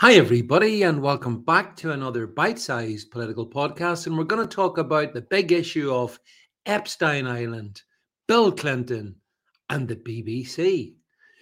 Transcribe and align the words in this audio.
Hi, 0.00 0.12
everybody, 0.12 0.82
and 0.82 1.00
welcome 1.00 1.40
back 1.40 1.74
to 1.76 1.92
another 1.92 2.26
bite 2.26 2.58
sized 2.58 3.10
political 3.10 3.48
podcast. 3.48 4.06
And 4.06 4.18
we're 4.18 4.24
going 4.24 4.46
to 4.46 4.54
talk 4.54 4.76
about 4.76 5.14
the 5.14 5.22
big 5.22 5.52
issue 5.52 5.90
of 5.90 6.20
Epstein 6.66 7.26
Island, 7.26 7.80
Bill 8.28 8.52
Clinton, 8.52 9.14
and 9.70 9.88
the 9.88 9.96
BBC. 9.96 10.96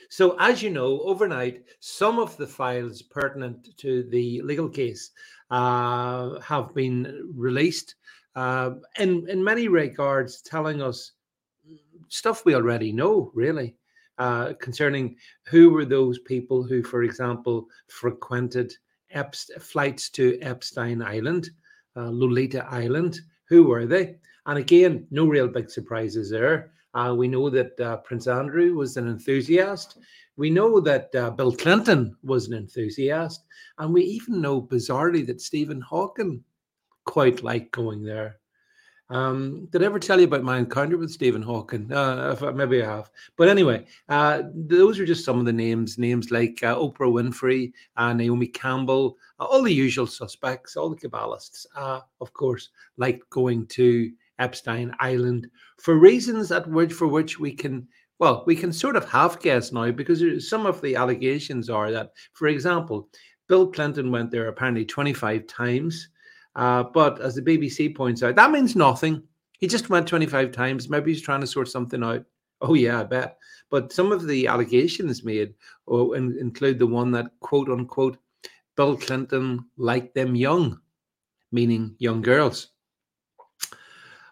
So, 0.08 0.36
as 0.38 0.62
you 0.62 0.70
know, 0.70 1.00
overnight, 1.00 1.64
some 1.80 2.20
of 2.20 2.36
the 2.36 2.46
files 2.46 3.02
pertinent 3.02 3.76
to 3.78 4.04
the 4.04 4.40
legal 4.42 4.68
case 4.68 5.10
uh, 5.50 6.38
have 6.38 6.72
been 6.76 7.32
released 7.34 7.96
uh, 8.36 8.70
in, 9.00 9.28
in 9.28 9.42
many 9.42 9.66
regards, 9.66 10.42
telling 10.42 10.80
us 10.80 11.10
stuff 12.08 12.44
we 12.44 12.54
already 12.54 12.92
know, 12.92 13.32
really 13.34 13.74
uh, 14.18 14.52
concerning 14.60 15.16
who 15.44 15.70
were 15.70 15.84
those 15.84 16.18
people 16.20 16.62
who, 16.62 16.82
for 16.82 17.02
example, 17.02 17.66
frequented 17.88 18.72
Epst- 19.14 19.60
flights 19.60 20.10
to 20.10 20.38
Epstein 20.40 21.02
Island, 21.02 21.50
uh, 21.96 22.10
Lolita 22.10 22.64
Island. 22.70 23.20
Who 23.48 23.64
were 23.64 23.86
they? 23.86 24.16
And 24.46 24.58
again, 24.58 25.06
no 25.10 25.26
real 25.26 25.48
big 25.48 25.70
surprises 25.70 26.30
there. 26.30 26.72
Uh, 26.94 27.14
we 27.16 27.28
know 27.28 27.50
that 27.50 27.78
uh, 27.80 27.96
Prince 27.98 28.26
Andrew 28.26 28.74
was 28.74 28.96
an 28.96 29.08
enthusiast. 29.08 29.98
We 30.36 30.50
know 30.50 30.80
that 30.80 31.14
uh, 31.14 31.30
Bill 31.30 31.52
Clinton 31.52 32.16
was 32.22 32.48
an 32.48 32.54
enthusiast. 32.54 33.44
And 33.78 33.92
we 33.92 34.02
even 34.02 34.40
know, 34.40 34.62
bizarrely, 34.62 35.26
that 35.26 35.40
Stephen 35.40 35.80
Hawking 35.80 36.42
quite 37.04 37.42
liked 37.42 37.72
going 37.72 38.02
there. 38.02 38.38
Um, 39.10 39.68
did 39.70 39.82
I 39.82 39.86
ever 39.86 39.98
tell 39.98 40.18
you 40.18 40.26
about 40.26 40.44
my 40.44 40.58
encounter 40.58 40.96
with 40.96 41.10
Stephen 41.10 41.42
Hawking? 41.42 41.92
Uh, 41.92 42.52
maybe 42.54 42.82
I 42.82 42.86
have. 42.86 43.10
But 43.36 43.48
anyway, 43.48 43.86
uh, 44.08 44.44
those 44.54 44.98
are 44.98 45.04
just 45.04 45.24
some 45.24 45.38
of 45.38 45.44
the 45.44 45.52
names. 45.52 45.98
Names 45.98 46.30
like 46.30 46.62
uh, 46.62 46.74
Oprah 46.76 47.12
Winfrey, 47.12 47.72
Naomi 47.96 48.46
Campbell, 48.46 49.18
uh, 49.38 49.44
all 49.44 49.62
the 49.62 49.72
usual 49.72 50.06
suspects, 50.06 50.76
all 50.76 50.88
the 50.88 50.96
Kabbalists, 50.96 51.66
uh, 51.76 52.00
of 52.20 52.32
course, 52.32 52.70
like 52.96 53.22
going 53.30 53.66
to 53.68 54.10
Epstein 54.38 54.94
Island 55.00 55.48
for 55.78 55.94
reasons 55.96 56.50
at 56.50 56.68
which 56.68 56.92
for 56.92 57.06
which 57.06 57.38
we 57.38 57.52
can 57.52 57.86
well 58.18 58.42
we 58.46 58.56
can 58.56 58.72
sort 58.72 58.96
of 58.96 59.08
half 59.08 59.40
guess 59.40 59.70
now 59.70 59.90
because 59.92 60.48
some 60.48 60.66
of 60.66 60.80
the 60.80 60.96
allegations 60.96 61.70
are 61.70 61.90
that, 61.92 62.12
for 62.32 62.48
example, 62.48 63.08
Bill 63.48 63.70
Clinton 63.70 64.10
went 64.10 64.30
there 64.30 64.48
apparently 64.48 64.84
25 64.84 65.46
times. 65.46 66.08
Uh, 66.56 66.84
but 66.84 67.20
as 67.20 67.34
the 67.34 67.42
BBC 67.42 67.94
points 67.94 68.22
out, 68.22 68.36
that 68.36 68.50
means 68.50 68.76
nothing. 68.76 69.22
He 69.58 69.66
just 69.66 69.90
went 69.90 70.06
25 70.06 70.52
times. 70.52 70.88
Maybe 70.88 71.12
he's 71.12 71.22
trying 71.22 71.40
to 71.40 71.46
sort 71.46 71.68
something 71.68 72.02
out. 72.02 72.24
Oh, 72.60 72.74
yeah, 72.74 73.00
I 73.00 73.04
bet. 73.04 73.38
But 73.70 73.92
some 73.92 74.12
of 74.12 74.26
the 74.26 74.46
allegations 74.46 75.24
made 75.24 75.54
oh, 75.88 76.12
include 76.12 76.78
the 76.78 76.86
one 76.86 77.10
that, 77.12 77.26
quote 77.40 77.68
unquote, 77.68 78.18
Bill 78.76 78.96
Clinton 78.96 79.64
liked 79.76 80.14
them 80.14 80.34
young, 80.34 80.80
meaning 81.52 81.94
young 81.98 82.22
girls. 82.22 82.68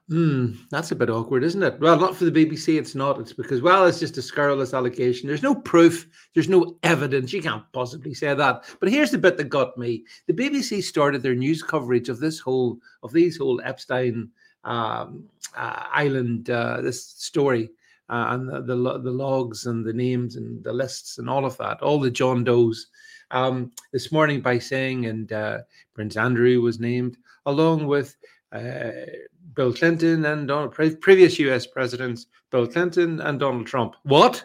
Hmm, 0.09 0.55
that's 0.71 0.91
a 0.91 0.97
bit 0.97 1.11
awkward, 1.11 1.45
isn't 1.45 1.63
it? 1.63 1.79
Well, 1.81 1.99
not 1.99 2.17
for 2.17 2.25
the 2.25 2.47
BBC, 2.47 2.77
it's 2.79 2.95
not. 2.95 3.21
It's 3.21 3.33
because, 3.33 3.63
well, 3.63 3.87
it's 3.87 4.01
just 4.01 4.19
a 4.19 4.23
scurrilous 4.23 4.75
allegation. 4.75 5.29
There's 5.29 5.45
no 5.45 5.55
proof, 5.55 6.09
there's 6.35 6.49
no 6.49 6.77
evidence. 6.83 7.33
You 7.33 7.41
can't 7.41 7.65
possibly 7.73 8.13
say 8.13 8.35
that. 8.35 8.65
But 8.81 8.91
here's 8.91 9.13
the 9.13 9.19
bit 9.19 9.37
that 9.37 9.49
got 9.49 9.79
me. 9.79 10.05
The 10.27 10.35
BBC 10.35 10.83
started 10.83 11.23
their 11.23 11.37
news 11.37 11.63
coverage 11.63 12.09
of 12.09 12.19
this 12.19 12.41
whole, 12.41 12.79
of 13.03 13.13
these 13.13 13.39
whole 13.39 13.61
Epstein 13.65 14.31
um, 14.65 15.25
uh, 15.57 15.85
Island, 15.93 16.51
uh, 16.51 16.81
this 16.81 17.05
story, 17.05 17.71
uh, 18.09 18.27
and 18.31 18.49
the, 18.49 18.61
the, 18.61 18.99
the 18.99 19.11
logs 19.11 19.67
and 19.67 19.85
the 19.85 19.93
names 19.93 20.37
and 20.37 20.63
the 20.65 20.73
lists 20.73 21.19
and 21.19 21.31
all 21.31 21.45
of 21.45 21.57
that, 21.59 21.81
all 21.81 22.01
the 22.01 22.11
John 22.11 22.45
Does. 22.45 22.89
Um, 23.31 23.73
this 23.93 24.13
morning 24.13 24.41
by 24.41 24.59
saying, 24.59 25.07
and 25.07 25.33
uh, 25.33 25.59
Prince 25.95 26.17
Andrew 26.17 26.61
was 26.61 26.81
named, 26.81 27.17
along 27.47 27.87
with 27.87 28.15
Bill 28.53 29.73
Clinton 29.73 30.25
and 30.25 30.49
Donald, 30.49 30.73
previous 30.73 31.39
US 31.39 31.67
presidents, 31.67 32.27
Bill 32.51 32.67
Clinton 32.67 33.21
and 33.21 33.41
Donald 33.41 33.67
Trump. 33.67 33.95
What? 34.05 34.45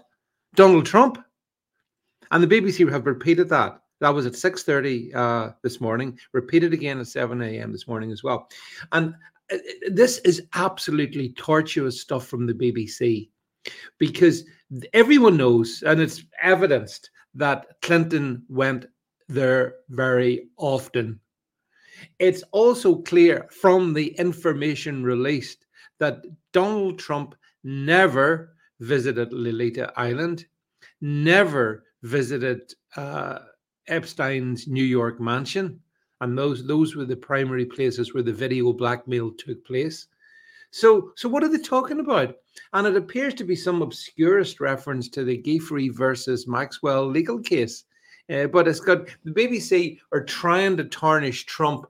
Donald 0.56 0.85
Trump? 0.85 1.23
And 2.31 2.44
the 2.44 2.47
BBC 2.47 2.90
have 2.91 3.06
repeated 3.06 3.50
that. 3.50 3.81
That 4.00 4.13
was 4.13 4.25
at 4.25 4.34
6.30 4.34 5.16
uh, 5.16 5.53
this 5.63 5.81
morning, 5.81 6.18
repeated 6.34 6.73
again 6.73 7.00
at 7.00 7.07
7 7.07 7.41
a.m. 7.41 7.72
this 7.72 7.88
morning 7.88 8.12
as 8.12 8.23
well. 8.23 8.47
And 8.91 9.16
uh, 9.51 9.57
this 9.90 10.19
is 10.19 10.44
absolutely 10.53 11.29
tortuous 11.34 12.00
stuff 12.01 12.28
from 12.28 12.45
the 12.45 12.53
BBC 12.53 13.29
because 13.97 14.45
everyone 14.94 15.38
knows, 15.38 15.84
and 15.85 16.00
it's 16.00 16.24
evidenced, 16.41 17.09
that 17.34 17.66
Clinton 17.81 18.44
went 18.50 18.85
there 19.28 19.75
very 19.89 20.47
often 20.57 21.19
it's 22.19 22.43
also 22.51 22.95
clear 22.95 23.47
from 23.51 23.93
the 23.93 24.07
information 24.19 25.03
released 25.03 25.65
that 25.99 26.23
Donald 26.53 26.99
Trump 26.99 27.35
never 27.63 28.53
visited 28.79 29.33
Lolita 29.33 29.91
Island, 29.95 30.45
never 31.01 31.83
visited 32.03 32.73
uh, 32.95 33.39
Epstein's 33.87 34.67
New 34.67 34.83
York 34.83 35.19
mansion, 35.19 35.79
and 36.21 36.37
those 36.37 36.65
those 36.65 36.95
were 36.95 37.05
the 37.05 37.15
primary 37.15 37.65
places 37.65 38.13
where 38.13 38.23
the 38.23 38.33
video 38.33 38.73
blackmail 38.73 39.31
took 39.31 39.63
place. 39.65 40.07
So, 40.71 41.13
so 41.15 41.29
what 41.29 41.43
are 41.43 41.49
they 41.49 41.59
talking 41.59 41.99
about? 41.99 42.35
And 42.73 42.85
it 42.85 42.97
appears 42.97 43.33
to 43.35 43.43
be 43.43 43.55
some 43.55 43.81
obscurest 43.81 44.59
reference 44.59 45.07
to 45.09 45.23
the 45.23 45.41
Giuffre 45.41 45.95
versus 45.95 46.47
Maxwell 46.47 47.07
legal 47.07 47.39
case. 47.39 47.85
Uh, 48.29 48.47
but 48.47 48.67
it's 48.67 48.79
got 48.79 49.07
the 49.23 49.31
BBC 49.31 49.99
are 50.11 50.23
trying 50.23 50.75
to 50.77 50.83
tarnish 50.85 51.45
Trump 51.45 51.85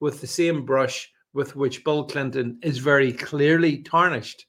with 0.00 0.20
the 0.20 0.26
same 0.26 0.64
brush 0.64 1.10
with 1.32 1.56
which 1.56 1.84
Bill 1.84 2.04
Clinton 2.04 2.58
is 2.62 2.78
very 2.78 3.12
clearly 3.12 3.78
tarnished. 3.78 4.46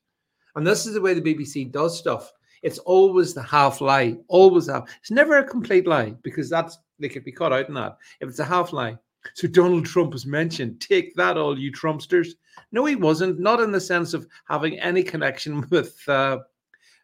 And 0.55 0.65
this 0.65 0.85
is 0.85 0.93
the 0.93 1.01
way 1.01 1.13
the 1.13 1.21
BBC 1.21 1.71
does 1.71 1.97
stuff. 1.97 2.31
It's 2.63 2.79
always 2.79 3.33
the 3.33 3.43
half 3.43 3.81
lie, 3.81 4.17
always 4.27 4.69
half. 4.69 4.89
It's 4.99 5.11
never 5.11 5.37
a 5.37 5.43
complete 5.43 5.87
lie 5.87 6.13
because 6.21 6.49
that's 6.49 6.77
they 6.99 7.09
could 7.09 7.23
be 7.23 7.31
caught 7.31 7.53
out 7.53 7.67
in 7.67 7.73
that 7.75 7.97
if 8.19 8.29
it's 8.29 8.39
a 8.39 8.45
half 8.45 8.73
lie. 8.73 8.97
So 9.35 9.47
Donald 9.47 9.85
Trump 9.85 10.13
was 10.13 10.25
mentioned. 10.25 10.81
Take 10.81 11.15
that, 11.15 11.37
all 11.37 11.57
you 11.57 11.71
Trumpsters. 11.71 12.29
No, 12.71 12.85
he 12.85 12.95
wasn't. 12.95 13.39
Not 13.39 13.59
in 13.59 13.71
the 13.71 13.79
sense 13.79 14.13
of 14.13 14.27
having 14.45 14.79
any 14.79 15.03
connection 15.03 15.65
with 15.69 15.97
uh, 16.07 16.39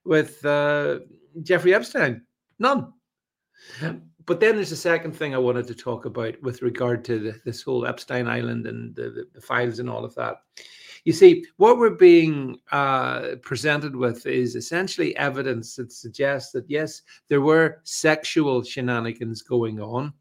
with 0.04 0.44
uh, 0.46 1.00
Jeffrey 1.44 1.74
Epstein. 1.74 2.24
None. 2.60 2.94
But 4.28 4.42
then 4.42 4.58
there's 4.58 4.74
a 4.74 4.78
second 4.78 5.14
thing 5.14 5.34
I 5.34 5.40
wanted 5.40 5.68
to 5.68 5.74
talk 5.74 6.04
about 6.04 6.40
with 6.44 6.62
regard 6.62 7.06
to 7.06 7.18
the, 7.18 7.42
this 7.46 7.62
whole 7.62 7.88
Epstein 7.88 8.28
Island 8.28 8.68
and 8.68 8.94
the, 8.94 9.04
the, 9.04 9.28
the, 9.34 9.42
files 9.42 9.80
and 9.80 9.90
all 9.90 10.04
of 10.04 10.14
that. 10.16 10.42
You 11.06 11.14
see, 11.14 11.46
what 11.56 11.78
we're 11.78 11.92
being 11.92 12.60
uh, 12.74 13.38
presented 13.42 13.96
with 13.96 14.26
is 14.26 14.58
essentially 14.58 15.16
evidence 15.16 15.78
that 15.78 15.94
suggests 15.94 16.52
that 16.52 16.70
yes, 16.70 17.04
there 17.30 17.40
were 17.40 17.80
sexual 17.86 18.64
shenanigans 18.64 19.42
going 19.42 19.80
on, 19.80 20.12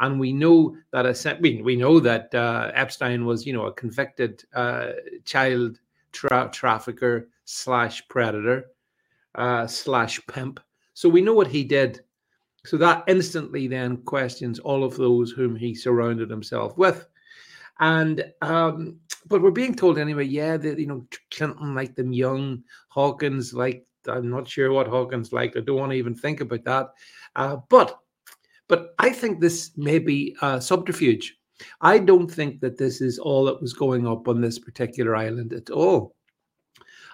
and 0.00 0.18
we 0.18 0.32
know 0.32 0.76
that 0.90 1.06
a, 1.06 1.38
we, 1.40 1.62
we 1.62 1.76
know 1.76 2.00
that 2.00 2.34
uh, 2.34 2.72
Epstein 2.74 3.24
was, 3.24 3.46
you 3.46 3.52
know, 3.52 3.66
a 3.66 3.72
convicted 3.72 4.42
uh, 4.54 4.88
child 5.24 5.78
tra- 6.10 6.50
trafficker 6.52 7.28
slash 7.44 8.02
predator 8.08 8.64
uh, 9.36 9.68
slash 9.68 10.20
pimp. 10.26 10.58
So 10.94 11.08
we 11.08 11.20
know 11.20 11.34
what 11.34 11.46
he 11.46 11.62
did 11.62 12.00
so 12.64 12.76
that 12.76 13.04
instantly 13.08 13.66
then 13.66 13.96
questions 13.98 14.58
all 14.58 14.84
of 14.84 14.96
those 14.96 15.32
whom 15.32 15.56
he 15.56 15.74
surrounded 15.74 16.30
himself 16.30 16.76
with. 16.78 17.06
And 17.80 18.24
um, 18.42 18.98
but 19.26 19.42
we're 19.42 19.50
being 19.50 19.74
told 19.74 19.98
anyway, 19.98 20.24
yeah, 20.24 20.56
that 20.56 20.78
you 20.78 20.86
know 20.86 21.06
Clinton 21.30 21.74
liked 21.74 21.96
them 21.96 22.12
young, 22.12 22.62
Hawkins 22.88 23.52
like 23.52 23.86
I'm 24.08 24.30
not 24.30 24.48
sure 24.48 24.72
what 24.72 24.88
Hawkins 24.88 25.32
liked. 25.32 25.56
I 25.56 25.60
don't 25.60 25.76
want 25.76 25.92
to 25.92 25.98
even 25.98 26.14
think 26.14 26.40
about 26.40 26.64
that. 26.64 26.90
Uh, 27.36 27.56
but 27.68 27.98
but 28.68 28.94
I 28.98 29.10
think 29.10 29.40
this 29.40 29.72
may 29.76 29.98
be 29.98 30.36
a 30.42 30.60
subterfuge. 30.60 31.36
I 31.80 31.98
don't 31.98 32.28
think 32.28 32.60
that 32.60 32.78
this 32.78 33.00
is 33.00 33.18
all 33.18 33.44
that 33.44 33.60
was 33.60 33.72
going 33.72 34.06
up 34.06 34.28
on 34.28 34.40
this 34.40 34.58
particular 34.58 35.14
island 35.14 35.52
at 35.52 35.70
all. 35.70 36.16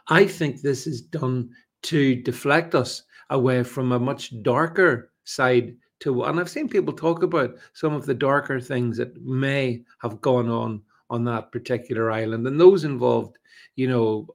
I 0.08 0.26
think 0.26 0.60
this 0.60 0.86
is 0.86 1.02
done 1.02 1.50
to 1.82 2.16
deflect 2.22 2.74
us 2.74 3.02
away 3.30 3.62
from 3.62 3.92
a 3.92 3.98
much 3.98 4.42
darker 4.42 5.12
side 5.28 5.76
to 6.00 6.24
and 6.24 6.40
i've 6.40 6.48
seen 6.48 6.68
people 6.68 6.92
talk 6.92 7.22
about 7.22 7.54
some 7.72 7.92
of 7.92 8.06
the 8.06 8.14
darker 8.14 8.60
things 8.60 8.96
that 8.96 9.20
may 9.22 9.82
have 9.98 10.20
gone 10.20 10.48
on 10.48 10.80
on 11.10 11.24
that 11.24 11.50
particular 11.52 12.10
island. 12.10 12.46
And 12.46 12.60
those 12.60 12.84
involved 12.84 13.38
you 13.76 13.88
know 13.88 14.28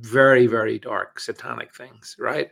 very 0.00 0.46
very 0.46 0.78
dark 0.78 1.20
satanic 1.20 1.74
things 1.74 2.16
right? 2.18 2.50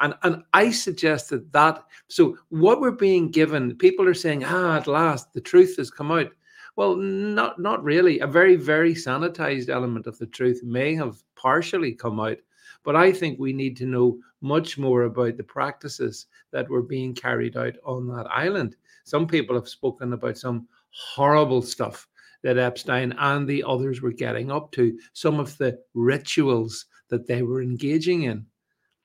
And 0.00 0.14
and 0.22 0.42
i 0.52 0.70
suggest 0.70 1.30
that 1.30 1.52
that 1.52 1.84
so 2.08 2.38
what 2.48 2.80
we're 2.80 2.92
being 2.92 3.30
given 3.30 3.76
people 3.76 4.06
are 4.08 4.14
saying 4.14 4.44
ah 4.44 4.76
at 4.76 4.86
last 4.86 5.32
the 5.32 5.40
truth 5.40 5.76
has 5.76 5.90
come 5.90 6.10
out. 6.12 6.30
Well 6.76 6.96
not 6.96 7.58
not 7.58 7.82
really. 7.82 8.20
A 8.20 8.26
very 8.26 8.56
very 8.56 8.94
sanitized 8.94 9.68
element 9.68 10.06
of 10.06 10.18
the 10.18 10.26
truth 10.26 10.62
may 10.62 10.94
have 10.94 11.22
partially 11.34 11.92
come 11.92 12.20
out 12.20 12.38
but 12.84 12.96
I 12.96 13.12
think 13.12 13.38
we 13.38 13.52
need 13.52 13.76
to 13.78 13.86
know 13.86 14.18
much 14.40 14.78
more 14.78 15.02
about 15.02 15.36
the 15.36 15.42
practices 15.42 16.26
that 16.52 16.68
were 16.68 16.82
being 16.82 17.14
carried 17.14 17.56
out 17.56 17.74
on 17.84 18.08
that 18.08 18.26
island. 18.30 18.76
some 19.04 19.26
people 19.26 19.54
have 19.54 19.68
spoken 19.68 20.12
about 20.12 20.36
some 20.36 20.68
horrible 20.90 21.62
stuff 21.62 22.06
that 22.42 22.58
Epstein 22.58 23.14
and 23.18 23.48
the 23.48 23.64
others 23.64 24.00
were 24.00 24.12
getting 24.12 24.50
up 24.50 24.70
to, 24.72 24.98
some 25.12 25.40
of 25.40 25.56
the 25.58 25.78
rituals 25.94 26.86
that 27.08 27.26
they 27.26 27.42
were 27.42 27.62
engaging 27.62 28.22
in. 28.22 28.46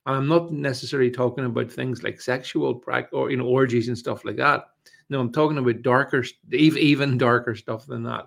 And 0.06 0.18
I'm 0.18 0.28
not 0.28 0.52
necessarily 0.52 1.10
talking 1.10 1.46
about 1.46 1.72
things 1.72 2.04
like 2.04 2.20
sexual 2.20 2.76
practice 2.76 3.14
or 3.14 3.32
you 3.32 3.38
know 3.38 3.46
orgies 3.46 3.88
and 3.88 3.98
stuff 3.98 4.26
like 4.26 4.38
that. 4.38 4.66
No, 5.10 5.20
I'm 5.20 5.32
talking 5.32 5.58
about 5.58 5.82
darker, 5.82 6.24
even 6.52 7.18
darker 7.18 7.56
stuff 7.56 7.86
than 7.86 8.04
that. 8.04 8.26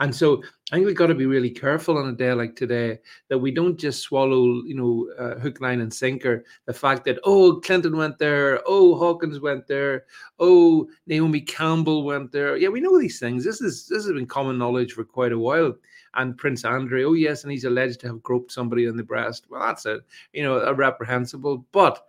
And 0.00 0.14
so 0.14 0.42
I 0.72 0.76
think 0.76 0.86
we've 0.86 0.96
got 0.96 1.06
to 1.06 1.14
be 1.14 1.26
really 1.26 1.50
careful 1.50 1.98
on 1.98 2.08
a 2.08 2.12
day 2.12 2.32
like 2.32 2.56
today 2.56 2.98
that 3.28 3.38
we 3.38 3.50
don't 3.50 3.78
just 3.78 4.02
swallow, 4.02 4.62
you 4.64 4.74
know, 4.74 5.08
uh, 5.18 5.38
hook, 5.38 5.60
line, 5.60 5.80
and 5.80 5.92
sinker 5.92 6.44
the 6.66 6.72
fact 6.72 7.04
that, 7.04 7.18
oh, 7.24 7.60
Clinton 7.60 7.96
went 7.96 8.18
there, 8.18 8.60
oh, 8.66 8.96
Hawkins 8.96 9.40
went 9.40 9.66
there, 9.66 10.04
oh, 10.38 10.88
Naomi 11.06 11.40
Campbell 11.40 12.04
went 12.04 12.32
there. 12.32 12.56
Yeah, 12.56 12.68
we 12.68 12.80
know 12.80 12.98
these 12.98 13.20
things. 13.20 13.44
This 13.44 13.60
is 13.60 13.86
this 13.86 14.04
has 14.04 14.12
been 14.12 14.26
common 14.26 14.58
knowledge 14.58 14.92
for 14.92 15.04
quite 15.04 15.32
a 15.32 15.38
while. 15.38 15.74
And 16.16 16.38
Prince 16.38 16.64
Andrew, 16.64 17.04
oh 17.04 17.14
yes, 17.14 17.42
and 17.42 17.50
he's 17.50 17.64
alleged 17.64 18.00
to 18.00 18.06
have 18.08 18.22
groped 18.22 18.52
somebody 18.52 18.88
on 18.88 18.96
the 18.96 19.02
breast. 19.02 19.46
Well, 19.50 19.60
that's 19.60 19.86
a 19.86 20.00
you 20.32 20.42
know 20.42 20.58
a 20.58 20.72
reprehensible. 20.72 21.66
But 21.72 22.04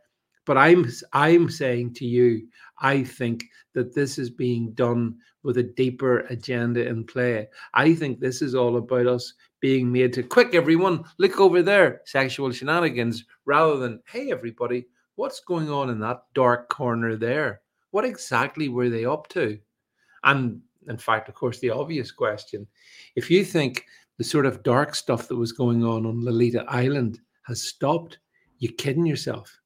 but 0.46 0.58
I'm 0.58 0.90
I'm 1.14 1.50
saying 1.50 1.94
to 1.96 2.06
you, 2.06 2.48
I 2.80 3.04
think 3.04 3.46
that 3.74 3.94
this 3.94 4.18
is 4.18 4.30
being 4.30 4.72
done 4.74 5.18
with 5.44 5.58
a 5.58 5.64
deeper 5.64 6.20
agenda 6.30 6.88
in 6.88 7.04
play. 7.04 7.48
I 7.74 7.94
think 7.94 8.20
this 8.20 8.42
is 8.42 8.56
all 8.56 8.78
about 8.78 9.08
us 9.08 9.34
being 9.60 9.92
made 9.92 10.14
to 10.14 10.24
quick 10.24 10.54
everyone 10.54 11.04
look 11.18 11.40
over 11.40 11.64
there 11.64 12.02
sexual 12.06 12.52
shenanigans 12.52 13.26
rather 13.46 13.78
than 13.78 14.02
hey 14.08 14.32
everybody 14.32 14.86
what's 15.16 15.40
going 15.40 15.70
on 15.70 15.90
in 15.90 16.00
that 16.00 16.24
dark 16.34 16.70
corner 16.70 17.16
there? 17.16 17.62
What 17.92 18.06
exactly 18.06 18.68
were 18.70 18.90
they 18.90 19.06
up 19.06 19.28
to? 19.30 19.58
And 20.24 20.62
in 20.88 20.98
fact 20.98 21.30
of 21.30 21.36
course 21.36 21.60
the 21.60 21.72
obvious 21.72 22.12
question 22.12 22.68
if 23.16 23.32
you 23.32 23.44
think 23.44 23.86
the 24.18 24.24
sort 24.24 24.46
of 24.46 24.64
dark 24.64 24.94
stuff 24.94 25.28
that 25.28 25.36
was 25.36 25.52
going 25.52 25.84
on 25.84 26.06
on 26.06 26.24
Lolita 26.24 26.64
Island 26.68 27.20
has 27.48 27.64
stopped 27.64 28.20
you're 28.60 28.74
kidding 28.74 29.06
yourself 29.06 29.60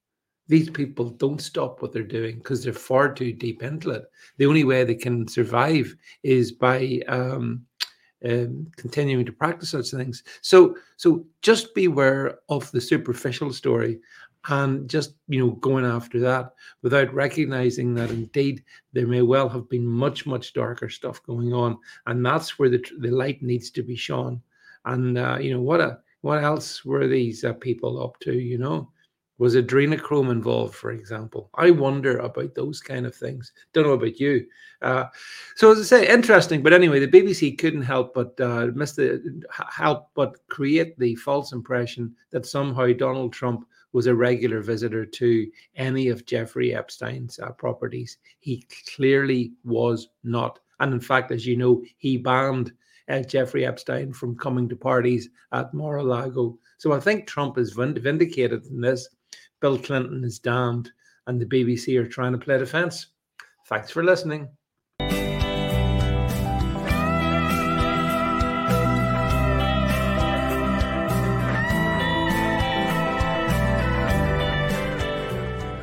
these 0.50 0.70
people 0.70 1.12
don't 1.12 1.40
stop 1.40 1.82
what 1.82 1.94
they're 1.94 2.04
doing 2.04 2.38
because 2.38 2.64
they're 2.64 2.74
far 2.74 3.14
too 3.14 3.32
deep 3.32 3.62
into 3.62 3.92
it. 3.92 4.06
The 4.38 4.48
only 4.48 4.64
way 4.64 4.84
they 4.84 4.96
can 4.96 5.28
survive 5.28 5.96
is 6.24 6.52
by 6.52 7.02
um, 7.08 7.66
um, 8.28 8.68
continuing 8.76 9.26
to 9.28 9.32
practice 9.32 9.70
such 9.70 9.92
things. 9.92 10.24
So, 10.42 10.76
so 10.98 11.24
just 11.44 11.74
beware 11.76 12.40
of 12.50 12.70
the 12.72 12.82
superficial 12.82 13.54
story, 13.54 14.00
and 14.48 14.90
just 14.90 15.14
you 15.28 15.40
know 15.40 15.52
going 15.52 15.86
after 15.86 16.20
that 16.22 16.54
without 16.82 17.14
recognizing 17.14 17.94
that 17.94 18.10
indeed 18.10 18.64
there 18.94 19.06
may 19.06 19.22
well 19.22 19.50
have 19.50 19.70
been 19.70 19.86
much 19.86 20.26
much 20.26 20.54
darker 20.54 20.90
stuff 20.90 21.22
going 21.24 21.54
on, 21.54 21.78
and 22.08 22.26
that's 22.26 22.58
where 22.58 22.70
the 22.70 22.84
the 23.00 23.12
light 23.12 23.44
needs 23.44 23.70
to 23.72 23.84
be 23.84 23.96
shone. 23.96 24.42
And 24.86 25.18
uh, 25.18 25.38
you 25.40 25.54
know 25.54 25.62
what 25.62 25.80
a 25.80 26.00
what 26.22 26.44
else 26.44 26.84
were 26.84 27.08
these 27.08 27.44
uh, 27.44 27.54
people 27.54 28.04
up 28.04 28.20
to? 28.22 28.34
You 28.34 28.58
know 28.58 28.90
was 29.40 29.56
adrenochrome 29.56 30.32
involved, 30.32 30.76
for 30.76 30.92
example? 30.92 31.50
I 31.56 31.72
wonder 31.72 32.20
about 32.20 32.54
those 32.54 32.82
kind 32.82 33.06
of 33.06 33.16
things. 33.16 33.54
Don't 33.74 33.86
know 33.88 33.94
about 33.94 34.20
you. 34.20 34.46
Uh, 34.82 35.06
so 35.56 35.72
as 35.72 35.80
I 35.80 35.84
say, 35.84 36.08
interesting. 36.08 36.62
But 36.62 36.74
anyway, 36.74 37.00
the 37.00 37.08
BBC 37.08 37.58
couldn't 37.58 37.82
help 37.82 38.14
but 38.14 38.40
uh, 38.40 38.68
miss 38.76 38.92
the 38.92 39.42
help 39.72 40.10
but 40.14 40.46
create 40.50 41.00
the 41.00 41.16
false 41.16 41.54
impression 41.54 42.14
that 42.32 42.46
somehow 42.46 42.92
Donald 42.94 43.34
Trump 43.34 43.66
was 43.94 44.08
a 44.08 44.14
regular 44.14 44.62
visitor 44.62 45.06
to 45.06 45.50
any 45.76 46.10
of 46.10 46.26
Jeffrey 46.26 46.76
Epstein's 46.76 47.40
uh, 47.40 47.52
properties. 47.52 48.18
He 48.40 48.68
clearly 48.94 49.54
was 49.64 50.10
not. 50.24 50.60
And 50.82 50.94
in 50.94 51.00
fact, 51.00 51.32
as 51.32 51.46
you 51.46 51.56
know, 51.56 51.82
he 51.98 52.18
banned 52.18 52.74
uh, 53.08 53.22
Jeffrey 53.22 53.66
Epstein 53.66 54.14
from 54.14 54.38
coming 54.38 54.70
to 54.70 54.76
parties 54.76 55.30
at 55.54 55.74
Mar-a-Lago. 55.74 56.58
So 56.78 56.92
I 56.92 57.00
think 57.00 57.26
Trump 57.26 57.58
is 57.58 57.72
vindicated 57.72 58.66
in 58.68 58.82
this 58.82 59.10
Bill 59.62 59.78
Clinton 59.78 60.24
is 60.24 60.40
damned, 60.40 60.92
and 61.28 61.40
the 61.40 61.46
BBC 61.46 61.98
are 61.98 62.08
trying 62.08 62.32
to 62.32 62.38
play 62.38 62.58
defense. 62.58 63.08
Thanks 63.68 63.92
for 63.92 64.04
listening. 64.04 64.50